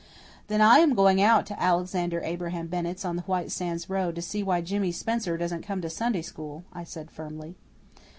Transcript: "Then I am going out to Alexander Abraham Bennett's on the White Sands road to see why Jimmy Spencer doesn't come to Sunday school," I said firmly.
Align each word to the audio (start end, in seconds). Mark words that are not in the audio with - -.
"Then 0.47 0.61
I 0.61 0.79
am 0.79 0.95
going 0.95 1.21
out 1.21 1.45
to 1.45 1.61
Alexander 1.61 2.21
Abraham 2.23 2.65
Bennett's 2.65 3.05
on 3.05 3.17
the 3.17 3.21
White 3.21 3.51
Sands 3.51 3.87
road 3.87 4.15
to 4.15 4.21
see 4.23 4.41
why 4.41 4.61
Jimmy 4.61 4.91
Spencer 4.91 5.37
doesn't 5.37 5.61
come 5.61 5.79
to 5.79 5.91
Sunday 5.91 6.23
school," 6.23 6.63
I 6.73 6.83
said 6.85 7.11
firmly. 7.11 7.55